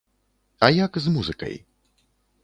А 0.67 0.69
як 0.85 0.97
з 1.03 1.13
музыкай? 1.17 1.55